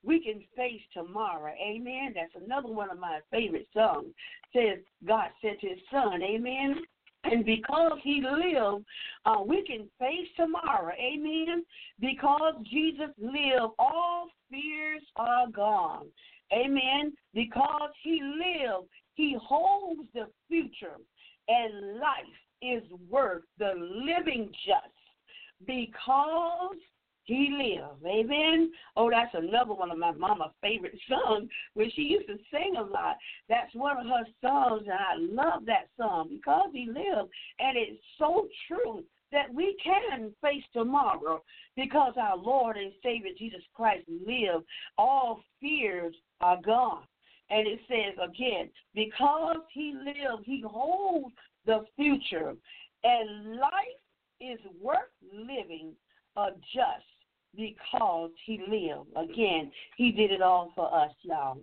[0.04, 1.52] we can face tomorrow.
[1.60, 2.14] Amen.
[2.14, 4.06] That's another one of my favorite songs.
[4.54, 6.22] Says God sent his son.
[6.22, 6.76] Amen.
[7.24, 8.84] And because he lived,
[9.26, 10.92] uh, we can face tomorrow.
[10.94, 11.64] Amen.
[12.00, 16.06] Because Jesus lived, all fears are gone.
[16.52, 17.12] Amen.
[17.34, 20.96] Because he lived, he holds the future,
[21.48, 24.94] and life is worth the living just
[25.66, 26.76] because
[27.28, 28.02] he lives.
[28.06, 28.72] Amen.
[28.96, 32.82] Oh, that's another one of my mama's favorite songs where she used to sing a
[32.82, 33.16] lot.
[33.50, 37.28] That's one of her songs, and I love that song because he lives.
[37.58, 41.42] And it's so true that we can face tomorrow
[41.76, 44.64] because our Lord and Savior Jesus Christ lives.
[44.96, 47.02] All fears are gone.
[47.50, 51.34] And it says again, because he lives, he holds
[51.66, 52.54] the future.
[53.04, 54.00] And life
[54.40, 54.98] is worth
[55.30, 55.92] living
[56.38, 57.17] uh, just
[57.56, 59.08] because he lived.
[59.16, 61.58] Again, he did it all for us, y'all.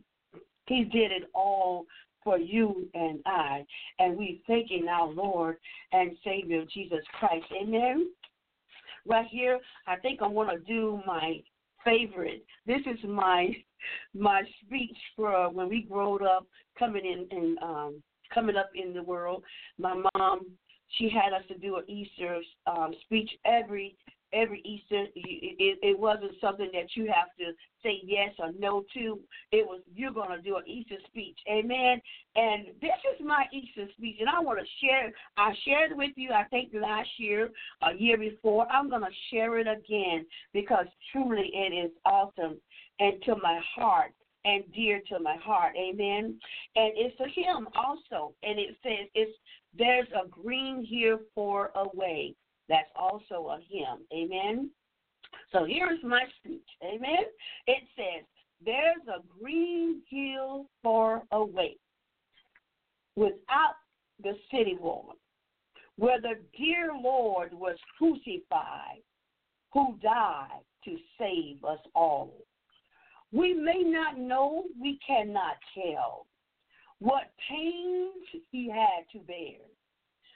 [0.68, 1.86] He did it all
[2.24, 3.66] for you and I.
[4.00, 5.58] And we thanking our Lord
[5.92, 7.46] and Savior Jesus Christ.
[7.62, 8.10] Amen.
[9.06, 11.40] Right here, I think I want to do my
[11.86, 12.44] favorite.
[12.66, 13.56] This is my
[14.16, 19.04] my speech for when we growed up coming in and um coming up in the
[19.04, 19.44] world.
[19.78, 20.48] My mom,
[20.98, 23.96] she had us to do an Easter um speech every
[24.36, 25.06] every Easter.
[25.16, 29.20] It, it wasn't something that you have to say yes or no to.
[29.52, 32.02] It was you're going to do an Easter speech, amen.
[32.36, 35.12] And this is my Easter speech, and I want to share.
[35.38, 36.32] I shared it with you.
[36.32, 37.50] I think last year,
[37.82, 38.68] a year before.
[38.72, 42.58] I'm going to share it again because truly it is awesome
[43.00, 44.12] and to my heart
[44.46, 45.74] and dear to my heart.
[45.76, 46.40] Amen.
[46.76, 48.34] And it's a hymn also.
[48.44, 49.32] And it says, it's
[49.78, 52.34] there's a green here for a way.
[52.70, 54.06] That's also a hymn.
[54.14, 54.70] Amen.
[55.52, 56.68] So here's my speech.
[56.84, 57.26] Amen.
[57.68, 58.26] It says,
[58.64, 61.78] There's a green hill far away
[63.16, 63.76] without
[64.22, 65.14] the city wall,
[65.98, 69.02] where the dear Lord was crucified,
[69.74, 72.34] who died to save us all.
[73.32, 76.26] We may not know, we cannot tell
[77.00, 79.60] what pains he had to bear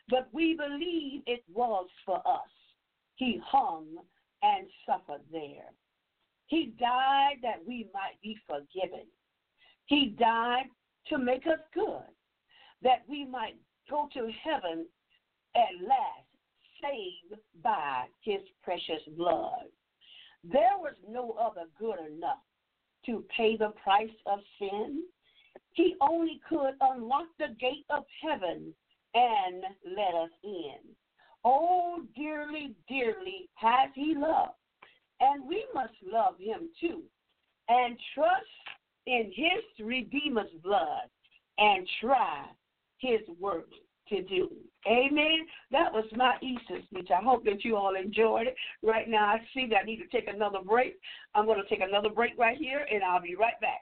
[0.10, 2.50] but we believe it was for us.
[3.16, 3.86] He hung
[4.42, 5.72] and suffered there.
[6.48, 9.06] He died that we might be forgiven.
[9.86, 10.66] He died
[11.08, 12.08] to make us good,
[12.82, 13.56] that we might
[13.90, 14.86] go to heaven
[15.56, 16.26] at last,
[16.82, 19.66] saved by his precious blood.
[20.44, 22.38] There was no other good enough
[23.06, 25.04] to pay the price of sin.
[25.74, 28.74] He only could unlock the gate of heaven
[29.14, 29.64] and
[29.96, 30.78] let us in.
[31.46, 34.52] Oh, dearly, dearly has he loved,
[35.22, 37.02] and we must love him too,
[37.70, 38.46] and trust
[39.08, 41.10] in his Redeemer's blood,
[41.58, 42.46] and try
[43.00, 43.70] his work
[44.10, 44.50] to do.
[44.88, 45.46] Amen.
[45.72, 47.10] That was my Easter speech.
[47.12, 48.56] I hope that you all enjoyed it.
[48.84, 50.96] Right now, I see that I need to take another break.
[51.36, 53.82] I'm going to take another break right here, and I'll be right back.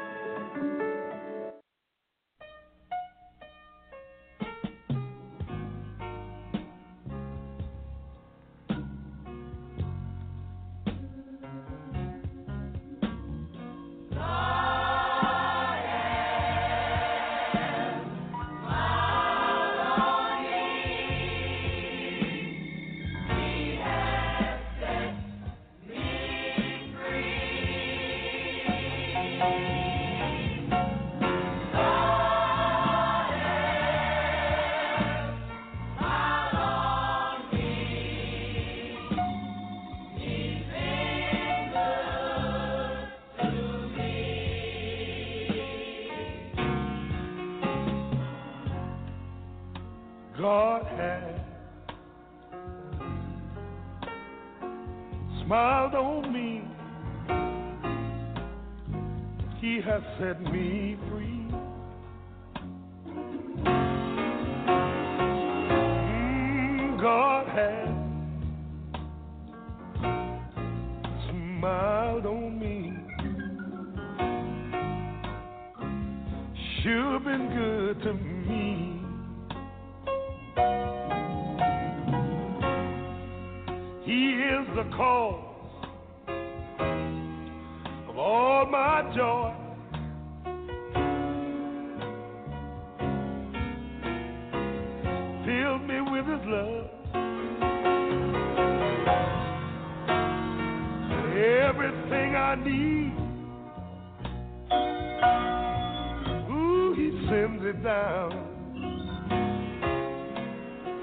[107.31, 108.29] Sends it down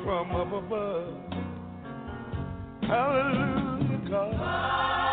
[0.05, 1.15] from up above.
[2.83, 5.08] Hallelujah, God.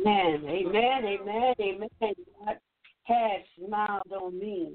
[0.00, 1.88] Amen, amen, amen, amen.
[2.00, 2.56] God
[3.04, 4.72] has smiled on me.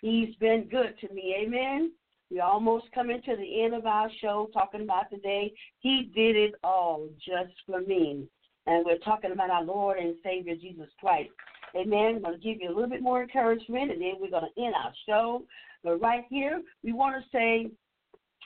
[0.00, 1.34] He's been good to me.
[1.44, 1.92] Amen.
[2.30, 5.52] We're almost coming to the end of our show talking about today.
[5.80, 8.28] He did it all just for me.
[8.66, 11.30] And we're talking about our Lord and Savior Jesus Christ.
[11.74, 12.16] Amen.
[12.16, 14.62] I'm going to give you a little bit more encouragement and then we're going to
[14.62, 15.42] end our show.
[15.82, 17.70] But right here, we want to say,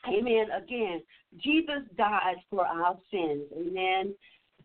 [0.08, 0.46] Amen.
[0.56, 1.02] Again,
[1.42, 3.44] Jesus died for our sins.
[3.56, 4.14] Amen.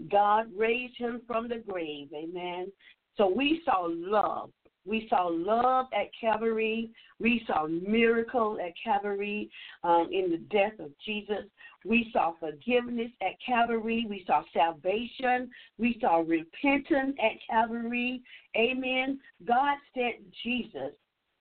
[0.10, 2.10] God raised him from the grave.
[2.14, 2.72] Amen.
[3.18, 4.52] So we saw love.
[4.86, 6.89] We saw love at Calvary.
[7.20, 9.52] We saw miracle at Calvary
[9.84, 11.43] um, in the death of Jesus.
[11.86, 14.06] We saw forgiveness at Calvary.
[14.10, 15.52] We saw salvation.
[15.78, 18.22] We saw repentance at Calvary.
[18.58, 19.20] Amen.
[19.45, 20.93] God sent Jesus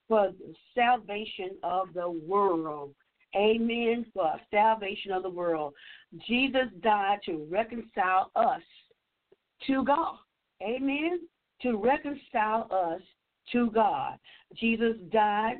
[0.07, 2.93] for the salvation of the world.
[3.35, 4.05] Amen.
[4.13, 5.73] For salvation of the world.
[6.27, 8.61] Jesus died to reconcile us
[9.67, 10.15] to God.
[10.61, 11.21] Amen.
[11.61, 13.01] To reconcile us
[13.51, 14.17] to God.
[14.55, 15.57] Jesus died,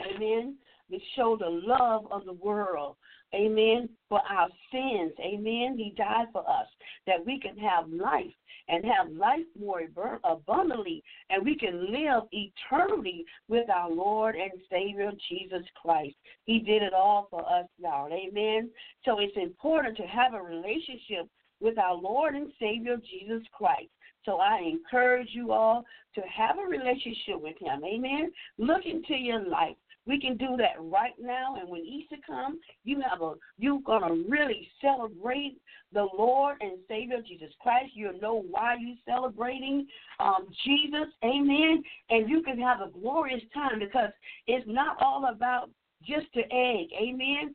[0.00, 0.56] amen,
[0.90, 2.96] to show the love of the world.
[3.34, 3.88] Amen.
[4.08, 5.12] For our sins.
[5.20, 5.76] Amen.
[5.76, 6.66] He died for us
[7.06, 8.32] that we can have life
[8.68, 9.82] and have life more
[10.24, 16.16] abundantly and we can live eternally with our Lord and Savior Jesus Christ.
[16.44, 18.12] He did it all for us, Lord.
[18.12, 18.70] Amen.
[19.04, 21.28] So it's important to have a relationship
[21.60, 23.88] with our Lord and Savior Jesus Christ.
[24.24, 27.82] So I encourage you all to have a relationship with Him.
[27.84, 28.30] Amen.
[28.58, 29.76] Look into your life.
[30.08, 34.14] We can do that right now, and when Easter comes, you have a you're gonna
[34.26, 35.60] really celebrate
[35.92, 37.92] the Lord and Savior Jesus Christ.
[37.94, 39.86] You'll know why you're celebrating
[40.18, 41.82] um, Jesus, Amen.
[42.08, 44.10] And you can have a glorious time because
[44.46, 45.68] it's not all about
[46.06, 47.54] just the egg, Amen.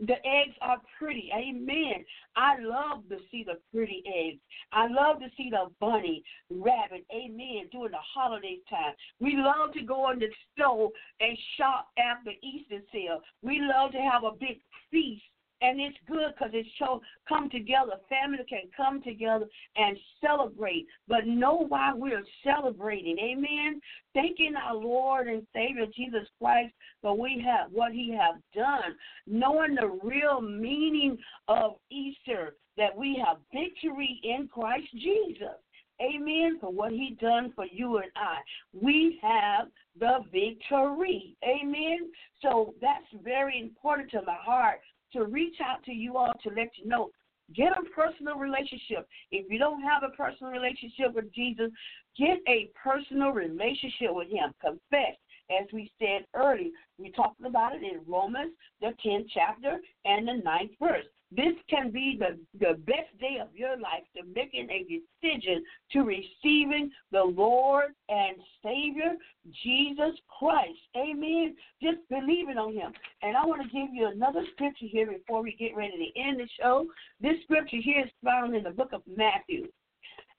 [0.00, 1.30] The eggs are pretty.
[1.34, 2.04] Amen.
[2.36, 4.40] I love to see the pretty eggs.
[4.72, 7.04] I love to see the bunny, rabbit.
[7.14, 7.68] Amen.
[7.70, 10.90] During the holiday time, we love to go in the store
[11.20, 13.20] and shop after Easter sale.
[13.42, 14.60] We love to have a big
[14.90, 15.22] feast.
[15.62, 17.92] And it's good because it show come together.
[18.08, 19.46] Family can come together
[19.76, 23.18] and celebrate, but know why we're celebrating.
[23.18, 23.80] Amen.
[24.14, 28.96] Thanking our Lord and Savior Jesus Christ for we have what He have done,
[29.26, 35.58] knowing the real meaning of Easter that we have victory in Christ Jesus.
[36.00, 36.58] Amen.
[36.60, 38.38] For what he done for you and I.
[38.72, 41.36] We have the victory.
[41.44, 42.10] Amen.
[42.40, 44.80] So that's very important to my heart
[45.12, 47.10] to reach out to you all to let you know.
[47.54, 49.08] Get a personal relationship.
[49.32, 51.70] If you don't have a personal relationship with Jesus,
[52.16, 54.52] get a personal relationship with him.
[54.60, 55.16] Confess.
[55.50, 60.42] As we said earlier, we talked about it in Romans, the 10th chapter and the
[60.46, 61.06] 9th verse.
[61.32, 65.62] This can be the, the best day of your life to making a decision
[65.92, 69.14] to receiving the Lord and Savior,
[69.62, 70.78] Jesus Christ.
[70.96, 71.54] Amen.
[71.80, 72.92] Just believing on Him.
[73.22, 76.40] And I want to give you another scripture here before we get ready to end
[76.40, 76.86] the show.
[77.20, 79.68] This scripture here is found in the book of Matthew.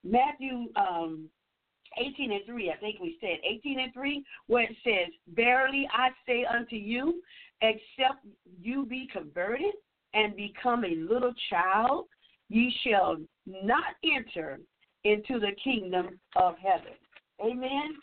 [0.04, 1.30] Matthew um,
[1.98, 6.10] 18 and 3, I think we said 18 and 3, where it says, Verily I
[6.28, 7.22] say unto you,
[7.62, 8.26] except
[8.62, 9.74] you be converted
[10.14, 12.06] and become a little child,
[12.50, 14.60] ye shall not enter
[15.04, 16.94] into the kingdom of heaven.
[17.44, 17.96] Amen.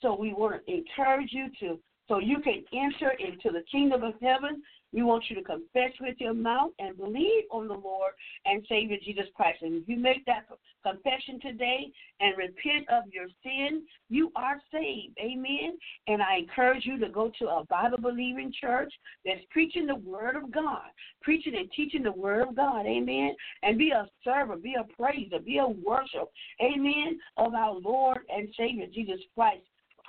[0.00, 1.78] So we want to encourage you to
[2.08, 4.62] so you can enter into the kingdom of heaven.
[4.92, 8.12] We want you to confess with your mouth and believe on the Lord
[8.44, 9.62] and Savior Jesus Christ.
[9.62, 10.46] And if you make that
[10.82, 11.90] confession today
[12.20, 15.16] and repent of your sin, you are saved.
[15.18, 15.78] Amen.
[16.08, 18.92] And I encourage you to go to a Bible believing church
[19.24, 20.90] that's preaching the Word of God,
[21.22, 22.84] preaching and teaching the Word of God.
[22.86, 23.34] Amen.
[23.62, 26.30] And be a server, be a praiser, be a worship.
[26.60, 27.18] Amen.
[27.36, 29.62] Of our Lord and Savior Jesus Christ.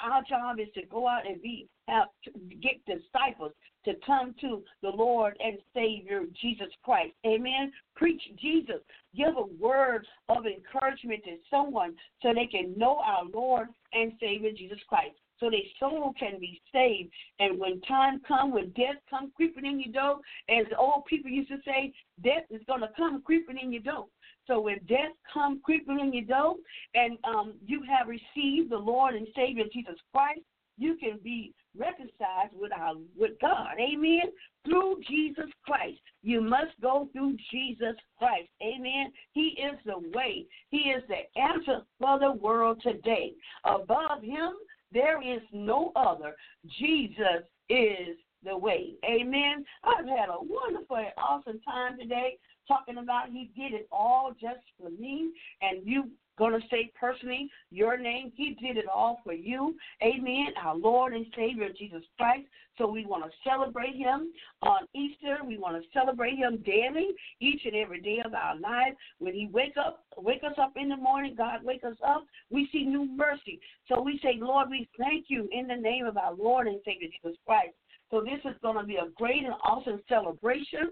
[0.04, 2.32] Our job is to go out and be have to
[2.62, 3.52] get disciples
[3.86, 7.14] to come to the Lord and Savior Jesus Christ.
[7.26, 7.72] Amen.
[7.96, 8.80] Preach Jesus.
[9.16, 14.52] Give a word of encouragement to someone so they can know our Lord and Savior
[14.58, 15.16] Jesus Christ.
[15.40, 17.12] So their soul can be saved.
[17.40, 21.50] And when time comes, when death comes creeping in your door, as old people used
[21.50, 24.06] to say, death is to come creeping in your door.
[24.48, 26.56] So when death comes creeping in your door,
[26.96, 30.42] and um, you have received the Lord and Savior Jesus Christ,
[30.78, 33.76] you can be reconciled with our with God.
[33.80, 34.32] Amen.
[34.66, 36.00] Through Jesus Christ.
[36.22, 38.50] You must go through Jesus Christ.
[38.62, 39.12] Amen.
[39.34, 40.46] He is the way.
[40.70, 43.34] He is the answer for the world today.
[43.66, 44.54] Above him,
[44.92, 46.36] there is no other.
[46.80, 48.94] Jesus is the way.
[49.06, 49.66] Amen.
[49.84, 54.62] I've had a wonderful and awesome time today talking about he did it all just
[54.80, 58.32] for me and you going to say personally your name.
[58.36, 59.76] He did it all for you.
[60.02, 60.48] Amen.
[60.62, 62.48] Our Lord and Savior Jesus Christ.
[62.78, 64.32] So we want to celebrate him
[64.64, 65.38] on Easter.
[65.46, 67.10] We want to celebrate him daily,
[67.40, 68.94] each and every day of our life.
[69.20, 72.68] When he wake up, wake us up in the morning, God wake us up, we
[72.72, 73.60] see new mercy.
[73.88, 77.10] So we say, Lord, we thank you in the name of our Lord and Savior
[77.10, 77.76] Jesus Christ.
[78.10, 80.92] So this is going to be a great and awesome celebration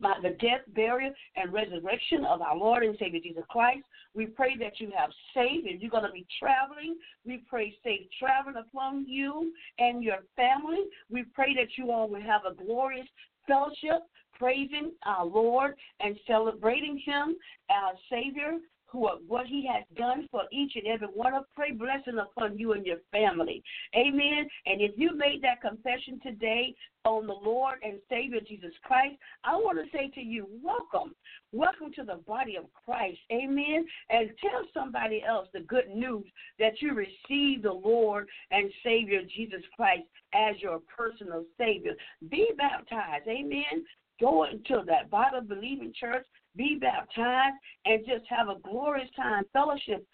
[0.00, 3.84] by the death, burial, and resurrection of our Lord and Savior Jesus Christ.
[4.14, 6.96] We pray that you have safe, and you're going to be traveling.
[7.24, 10.84] We pray safe traveling upon you and your family.
[11.10, 13.06] We pray that you all will have a glorious
[13.46, 14.02] fellowship,
[14.38, 17.36] praising our Lord and celebrating Him,
[17.70, 18.58] our Savior,
[18.92, 22.72] who what he has done for each and every one of pray blessing upon you
[22.72, 23.62] and your family.
[23.96, 24.46] Amen.
[24.66, 26.74] And if you made that confession today
[27.04, 31.14] on the Lord and Savior Jesus Christ, I want to say to you, welcome.
[31.52, 33.18] Welcome to the body of Christ.
[33.32, 33.86] Amen.
[34.10, 36.26] And tell somebody else the good news
[36.58, 41.94] that you receive the Lord and Savior Jesus Christ as your personal Savior.
[42.30, 43.26] Be baptized.
[43.26, 43.84] Amen.
[44.22, 46.24] Go into that Bible believing church
[46.56, 50.06] be baptized, and just have a glorious time fellowship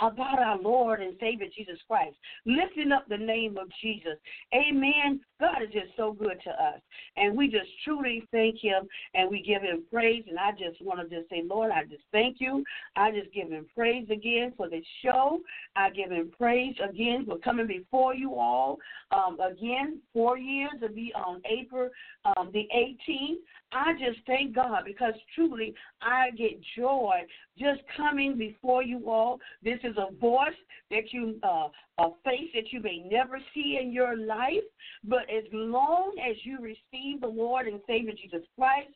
[0.00, 4.18] about our Lord and Savior Jesus Christ, lifting up the name of Jesus.
[4.54, 5.20] Amen.
[5.38, 6.80] God is just so good to us.
[7.16, 10.24] And we just truly thank Him and we give Him praise.
[10.28, 12.64] And I just want to just say, Lord, I just thank you.
[12.96, 15.40] I just give Him praise again for this show.
[15.76, 18.78] I give Him praise again for coming before you all.
[19.10, 21.90] Um, again, four years to be on April
[22.24, 23.38] um, the 18th.
[23.72, 27.22] I just thank God because truly I get joy
[27.58, 29.38] just coming before you all.
[29.62, 30.50] This is a voice
[30.90, 31.68] that you, uh,
[31.98, 34.64] a face that you may never see in your life,
[35.04, 38.90] but as long as you receive the Lord and Savior Jesus Christ,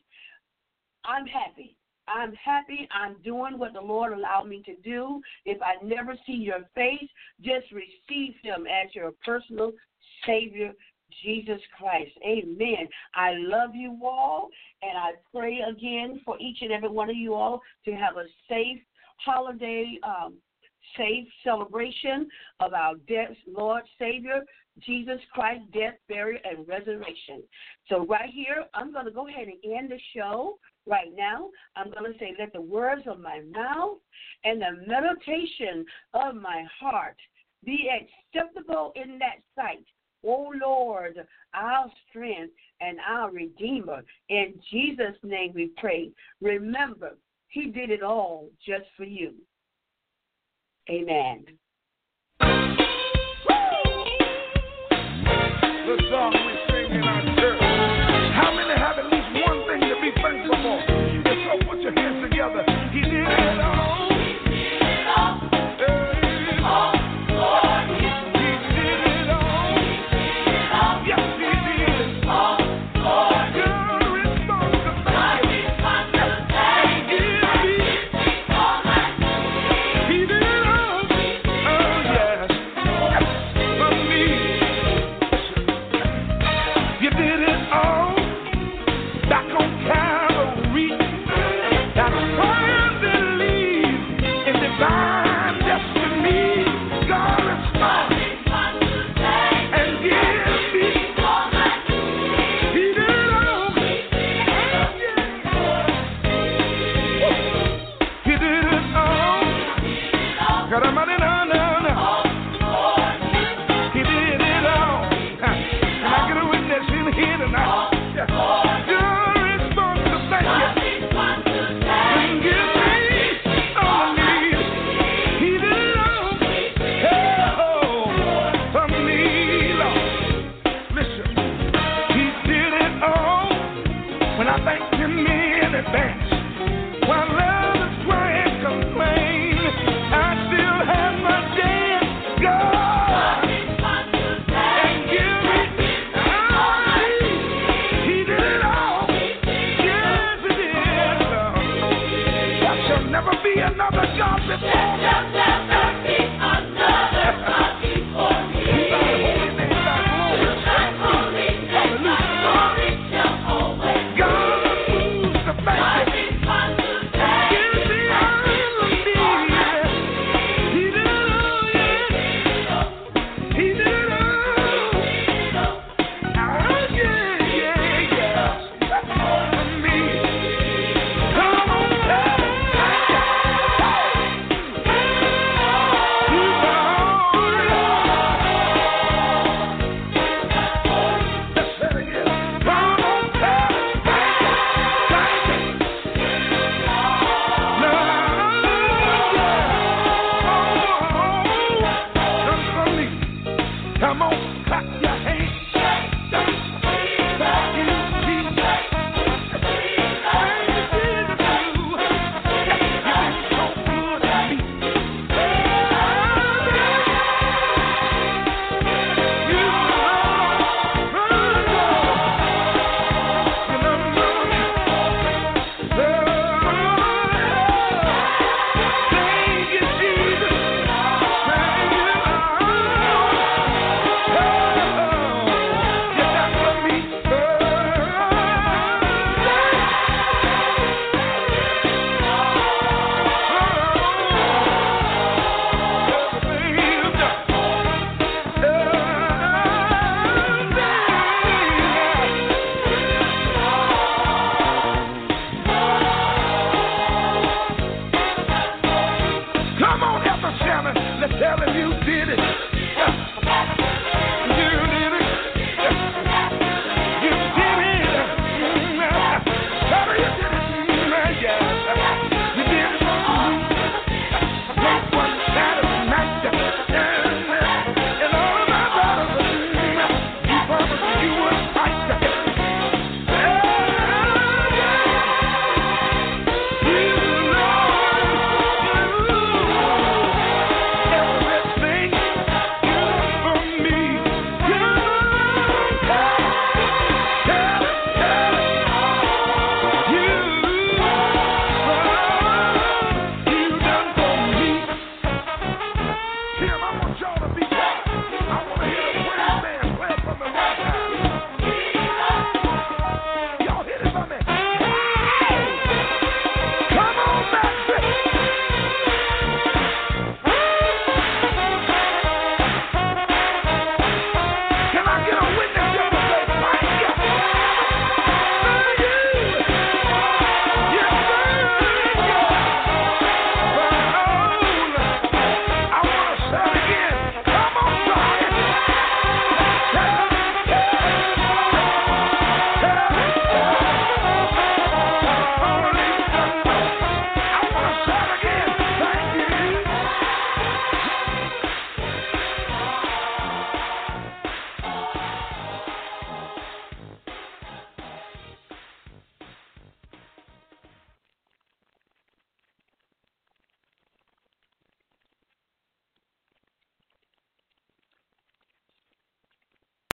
[1.05, 1.75] I'm happy.
[2.07, 2.87] I'm happy.
[2.91, 5.21] I'm doing what the Lord allowed me to do.
[5.45, 7.09] If I never see your face,
[7.41, 9.73] just receive Him as your personal
[10.25, 10.73] Savior
[11.23, 12.11] Jesus Christ.
[12.25, 12.87] Amen.
[13.15, 14.49] I love you all,
[14.81, 18.25] and I pray again for each and every one of you all to have a
[18.49, 18.79] safe
[19.17, 20.35] holiday, um,
[20.97, 22.27] safe celebration
[22.59, 24.43] of our death, Lord Savior,
[24.85, 27.41] Jesus Christ, death, burial, and resurrection.
[27.89, 31.49] So, right here, I'm going to go ahead and end the show right now.
[31.75, 33.97] I'm going to say, let the words of my mouth
[34.43, 37.17] and the meditation of my heart
[37.65, 39.85] be acceptable in that sight
[40.25, 41.15] O Lord,
[41.53, 44.03] our strength and our Redeemer.
[44.29, 46.11] In Jesus' name we pray.
[46.41, 47.17] Remember,
[47.49, 49.33] He did it all just for you.
[50.89, 51.45] Amen.